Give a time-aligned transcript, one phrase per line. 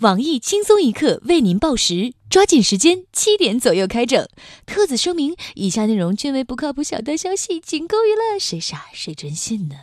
[0.00, 4.28] 网易轻松一刻为您报时，抓紧时间，七点左右开整。
[4.64, 9.74] 特此声明：以下内容均为不靠谱小道消息，仅供娱乐，谁傻谁真信呢？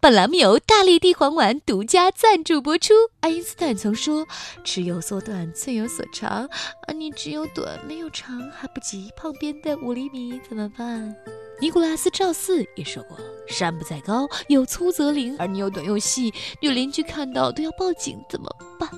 [0.00, 2.94] 本栏目由大力地黄丸独家赞助播出。
[3.20, 4.26] 爱因斯坦曾说
[4.64, 6.48] ：“尺有所短，寸有所长。”
[6.88, 11.14] 而你只有短没有长，还不及旁边的五厘米，怎么办？
[11.60, 16.32] 尼古拉斯赵四也说过：“山不在高，有粗则灵。”而你又短又细，
[16.62, 18.48] 女邻居看到都要报警，怎么
[18.80, 18.88] 办？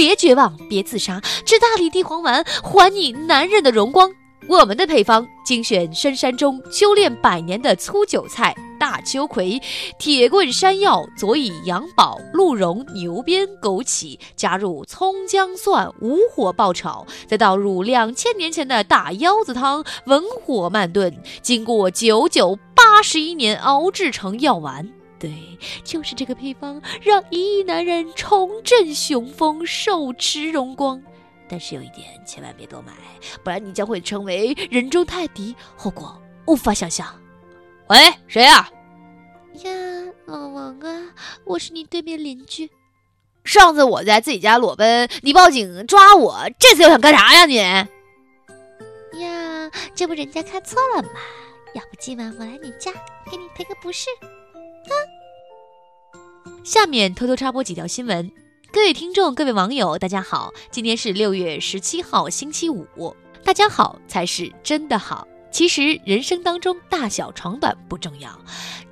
[0.00, 4.10] 别绝望，别自杀，吃大力地黄丸，还你男人的荣光。
[4.48, 9.60] 我们的配方精选深山中修炼百年的粗韭菜、大秋葵、
[9.98, 24.88] 铁棍山药，佐以羊宝、鹿茸、牛鞭、枸杞，加入葱姜蒜，无火爆炒，再倒入两千年前的大腰子汤，文火慢炖，经过九九八十一年熬制成药丸。
[25.20, 31.00] 对，就是这个配方，让一亿男人重振雄风，手持荣光。
[31.46, 32.94] 但是有一点，千万别多买，
[33.44, 37.06] 不然你将会成为人中泰迪，后果无法想象。
[37.88, 38.70] 喂，谁呀？
[39.62, 39.70] 呀，
[40.24, 41.12] 老王啊，
[41.44, 42.70] 我是你对面邻居。
[43.44, 47.56] 上次我在自己家裸奔，你报警抓我，这次又想干啥呀你？
[49.20, 51.10] 呀，这不人家看错了吗？
[51.74, 52.90] 要不今晚我来你家，
[53.30, 54.06] 给你赔个不是。
[54.86, 58.30] 哼下面偷偷插播几条新闻，
[58.72, 63.14] 各位听众、各位网友，大家好，今天是六月十七号，星期五，
[63.44, 65.26] 大家好才是真的好。
[65.50, 68.30] 其实人生当中大小长短不重要，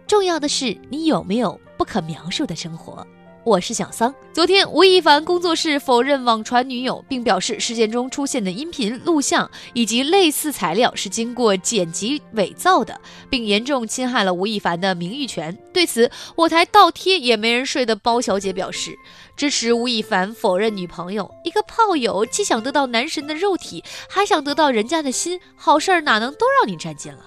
[0.07, 3.07] 重要的是你有没有不可描述的生活。
[3.45, 4.15] 我是小桑。
[4.33, 15.57] 昨天，吴亦凡工作室否认网传女友，并表示事件中出现的音频录像以及类似材料是经过剪辑伪造的，并严重侵害了吴亦凡的名誉权。
[15.73, 18.95] 对此，我台倒贴也没人睡的包小姐表示
[19.35, 21.31] 支持吴亦凡否认女朋友。
[21.43, 27.25] 一个炮友既想得到男神的肉体，还想得到人家的心，好事儿哪能都让你占尽了？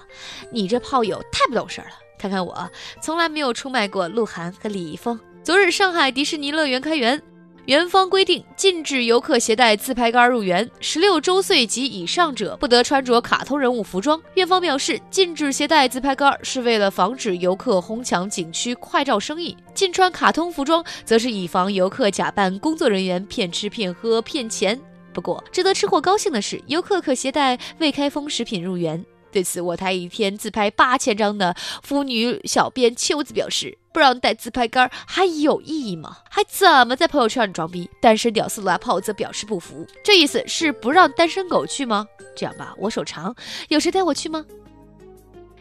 [0.52, 1.94] 你这炮友太不懂事儿了！
[2.16, 2.70] 看看我，
[3.02, 5.18] 从来没有出卖过鹿晗和李易峰。
[5.44, 7.20] 昨日，上海迪士尼乐园开园，
[7.66, 14.22] 园方规定禁止游客携带自拍杆入园，十六周岁及以上者不得穿着卡通人物服装。
[14.34, 24.78] 院方表示，禁止携带自拍杆是为了防止游客哄抢景区快照生意，禁穿卡通服装则是以防游客假扮工作人员骗吃骗喝骗钱。
[25.12, 29.04] 不过，值得吃货高兴的是，游客可携带未开封食品入园。
[29.32, 36.18] 对此，我台一天自拍八千张的妇女小编秋子表示：“不让带自拍杆还有意义吗？
[36.30, 42.06] 还怎么在朋友圈里装逼？”单身屌丝拉炮则表示不服，这意思是不让单身狗去吗？
[42.36, 43.34] 这样吧，我手长，
[43.68, 44.44] 有谁带我去吗？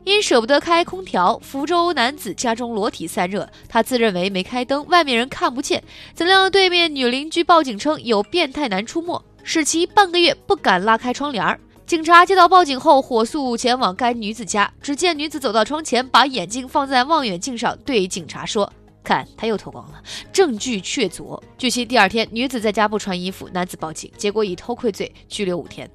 [0.04, 5.82] 因舍不得开空调，福州男子家中裸体散热，他自认为没开灯，外面人看不见。
[6.14, 11.60] 怎料对面女邻居报警称有变态男出没，使其半个月不敢拉开窗帘儿。
[11.92, 14.74] 警察接到报警后，火速前往该女子家。
[14.82, 18.72] 只见女子走到窗前，把眼镜放在望远镜上，对警察说
[19.04, 25.92] ：“看，他又脱光了，证据确凿。”据悉，第二天女子在家不穿衣服，男子报警，结果以偷窥罪拘留五天。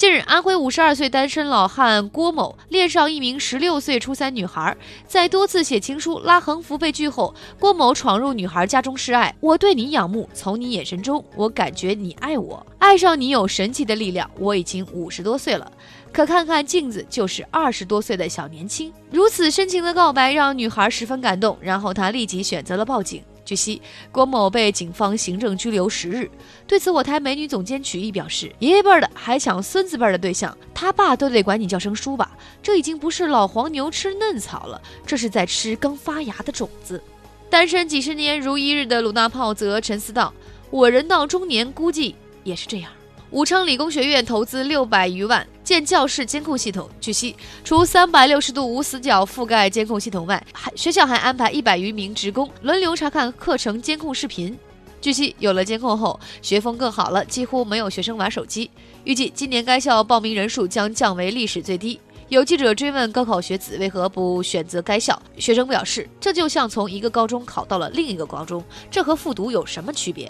[0.00, 4.74] 近日，安徽五十二岁单身老汉郭某恋上一名十六岁初三女孩，
[5.06, 9.34] 在多次写情书、拉横幅被拒后，郭某闯入女孩家中示爱。
[9.40, 14.30] 我对你仰慕，从你眼神中，我感觉你爱我，爱上你有神奇的力量。
[14.38, 15.70] 我已经五十多岁了，
[16.10, 18.90] 可看看镜子，就是二十多岁的小年轻。
[19.10, 23.22] 如此深情的告白让女孩十分感动，然后她立即选择了报警。
[23.50, 26.30] 据悉，郭某被警方行政拘留十日。
[26.68, 32.30] 对此，我台美女总监曲艺表示：“爷爷辈的还抢孙子辈的对象，他爸都得管你叫声叔吧？
[32.62, 37.02] 这已经不是老黄牛吃嫩草了，这是在吃刚发芽的种子。”
[37.50, 40.32] 单身几十年如一日的鲁大炮则沉思道
[40.70, 42.92] ：“我人到中年，估计也是这样。”
[43.32, 46.90] 武昌理工学院投资六百余万建教室监控系统。
[47.00, 54.58] 据悉，除三百六十度无死角覆盖监控系统外，还学校还安排一百余名职工轮流查看课程监控视频。
[55.00, 58.68] 据悉，有了监控后，学风更好了，几乎没有学生玩手机。
[59.04, 62.00] 预计今年该校报名人数将降为历史最低。
[62.30, 70.28] 有记者追问高考学子为何不选择该校，学生表示：“这就像从一个高中考到了另一个高中，这和复读有什么区别？”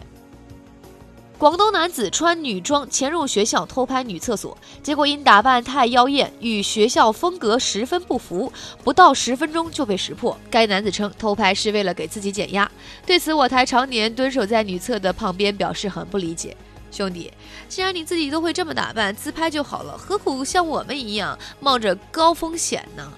[1.40, 8.52] 广东男子穿女装潜入学校偷拍女厕所，结果因打扮太妖艳，与学校风格十分不符，
[8.84, 10.38] 不到十分钟就被识破。
[10.50, 12.70] 该男子称偷拍是为了给自己减压。
[13.06, 16.54] 对此，我台常年蹲守在女厕的旁边表示很不理解
[16.92, 17.32] ：“兄弟，
[17.70, 23.10] 既然你自己都会这么打扮，自拍就好了，何苦像我们一样冒着高风险呢？”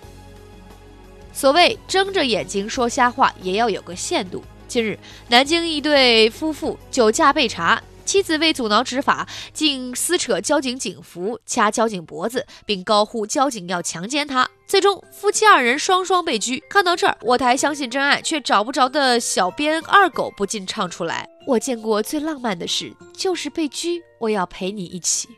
[1.34, 4.44] 所谓睁着眼睛说瞎话，也要有个限度。
[4.68, 4.96] 近日，
[5.26, 7.82] 南京一对夫妇酒驾被查。
[8.04, 14.48] 妻子为阻挠执法，竟撕扯交警警服、掐交警脖子，并高呼交警要强奸她。
[14.66, 16.62] 最终，夫妻二人双双被拘。
[16.70, 24.02] 看到这儿，我台相信真爱却找不着的小编二狗不禁唱出来：“我见过最浪漫的事，就是被拘。
[24.18, 25.28] 我要陪你一起。”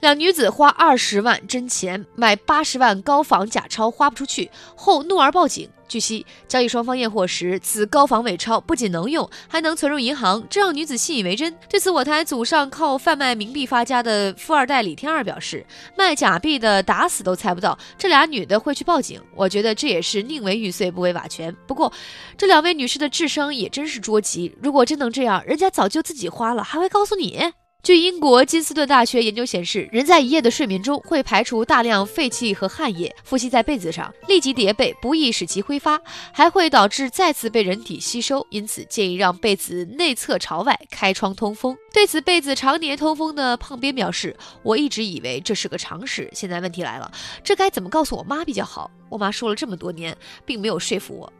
[0.00, 5.68] 两女子花二十万真钱买八十万高仿假钞，花不出去后怒而报警。
[5.86, 11.54] 据悉，交易双方验货时，此高仿伪钞不仅能用，还能存入银行，这让女子信以为真。
[11.68, 15.66] 对此，我台祖上靠贩卖冥币发家的富二代李天二表示
[15.98, 21.52] ：“卖假币的打死都猜不到这俩女的会去报警，我觉得这也是宁为玉碎不为瓦全。
[21.66, 21.92] 不过，
[22.38, 35.98] 这两位女士的智商也真是捉急，如果真能这样，人家早就自己花了，还会告诉你？”据英国金斯顿大学研究显示，人在一夜的睡眠中会排除大量废气和汗液，呼吸在被子上立即叠被，不易使其挥发，
[36.30, 38.46] 还会导致再次被人体吸收。
[38.50, 41.74] 因此，建议让被子内侧朝外，开窗通风。
[41.90, 47.10] 对此，被子常年通风的胖编表示：“我一直以为这是个常识，现在问题来了，
[47.42, 48.90] 这该怎么告诉我妈比较好？
[49.08, 51.32] 我妈说了这么多年，并没有说服我。”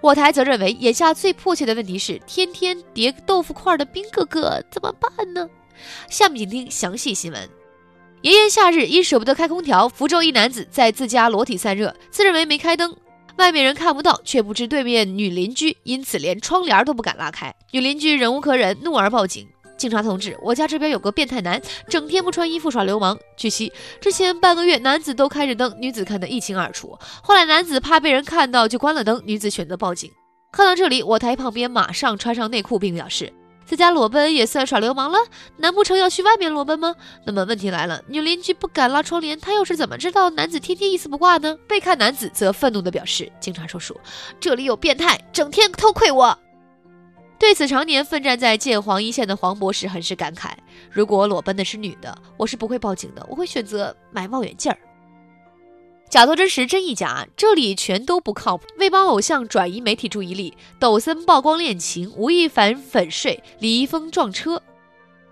[0.00, 5.46] 我台则认为，眼下最迫切的问题是，天天叠豆腐块的兵哥哥怎么办呢？
[6.08, 7.48] 下面请听详细新闻。
[8.22, 12.96] 炎炎夏日，因舍不得开空调，福州一男子在自家裸体散热，自认为没开灯，
[13.36, 17.52] 外面人看不到，却不知对面女邻居因此连窗帘都不敢拉开。
[17.72, 19.48] 女邻居忍无可忍，怒而报警。
[19.76, 23.18] 警察同志，我家这边有个变态男，整天不穿衣服耍流氓。
[23.36, 26.96] 据悉，之前半个月男子都开着灯，女子看得一清二楚。
[27.24, 30.08] 后来男子怕被人看到，就关了灯，女子选择报警。
[30.52, 33.32] 看到这里，我台旁边马上穿上内裤，并表示。
[33.64, 35.18] 在家裸奔也算耍流氓了？
[35.56, 36.94] 难不成要去外面裸奔吗？
[37.24, 41.56] 那么问题来了，女邻居不敢拉窗帘，她又是怎么知道男子天天一丝不挂呢？
[41.66, 43.98] 被看男子则愤怒地表示：“警察叔叔，
[44.38, 46.38] 这里有变态，整天偷窥我。”
[47.38, 50.50] 对此，常年奋战在建黄一线的黄博士很是感慨
[50.92, 54.78] ：“如果裸奔的是女的，我是不会报警的，我会选择买望远镜儿。”
[56.12, 58.66] 假作真实，真亦假，这里全都不靠谱。
[58.76, 64.62] 为帮偶像转移媒体注意力，抖森曝光恋情，吴亦凡粉睡，李易峰撞车。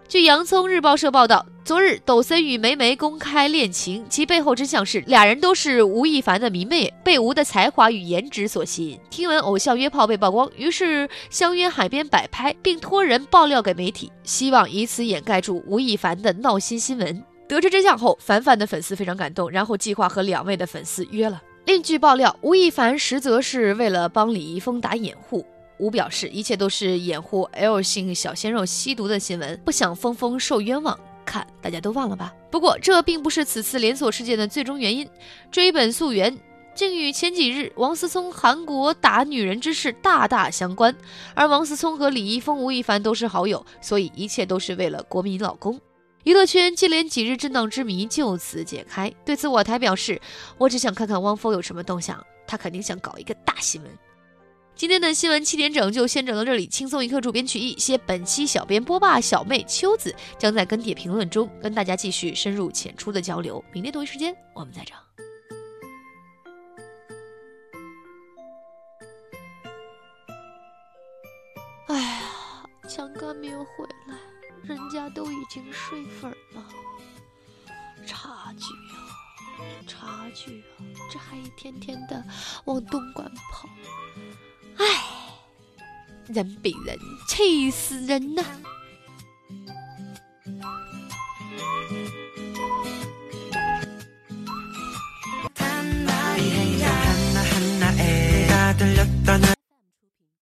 [0.09, 8.99] 据洋葱日报社报道，昨日抖森与梅梅公开恋情，其背后真相是俩人都是吴亦凡的迷妹，被吴的才华与颜值所吸引。
[9.11, 17.23] 听闻偶像约炮被曝光，于是相约海边摆拍，并托人爆料给媒体，希望以此掩盖住吴亦凡的闹心新闻。
[17.51, 21.43] 得知真相后，凡凡的粉丝非常感动，然后计划和两位的粉丝约了。
[21.65, 25.45] 另据爆料，吴亦凡实则是为了帮李易峰打掩护。
[25.77, 30.97] 吴表示，一切都是掩护 L 姓小鲜肉吸毒的新闻，不想峰峰受冤枉。
[31.25, 32.33] 看，大家都忘了吧？
[32.53, 35.09] 不过，这并不是此次连锁事件的最终原因。
[35.51, 36.39] 追本溯源，
[36.77, 40.95] 竟与前几日王思聪韩国打女人之事大大相关。
[41.35, 45.81] 而王思聪和李易峰、吴亦凡都是好友，所以一切都是为了国民老公。
[46.25, 49.11] 娱乐圈接连几日震荡之谜就此解开。
[49.25, 50.21] 对此，我台表示，
[50.59, 53.91] 我只想看看汪峰有什么动向，他肯定想搞一个大新闻。
[54.75, 63.63] 今天的新闻七点整就先整到这里，轻松一刻，主编曲艺，谢本期小编波霸小妹秋子将在跟帖评论中跟大家继续深入浅出的交流。
[63.73, 64.97] 明天同一时间我们再整。
[71.89, 72.21] 哎呀，
[72.89, 74.30] 强哥没有回来。
[74.65, 76.65] 人家都已经睡粉了，
[78.07, 78.65] 差距
[78.95, 78.99] 啊，
[79.87, 82.25] 差距啊，这还一天天的
[82.65, 83.69] 往东莞跑，
[84.77, 84.85] 唉，
[86.27, 86.99] 人比人
[87.29, 88.45] 气死人呐！